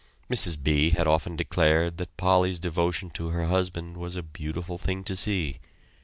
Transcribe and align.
Mrs. 0.31 0.57
B. 0.63 0.89
had 0.89 1.05
often 1.05 1.35
declared 1.35 1.97
that 1.97 2.17
Polly's 2.17 2.57
devotion 2.57 3.11
to 3.11 3.27
her 3.29 3.45
husband 3.45 3.97
was 3.97 4.15
a 4.15 4.23
beautiful 4.23 4.79
thing 4.79 5.03
to 5.03 5.15
see. 5.15 5.59